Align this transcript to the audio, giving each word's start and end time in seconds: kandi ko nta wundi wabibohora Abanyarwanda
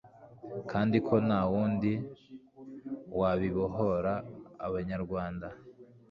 kandi 0.71 0.97
ko 1.07 1.15
nta 1.25 1.41
wundi 1.51 1.91
wabibohora 3.19 4.13
Abanyarwanda 4.67 5.47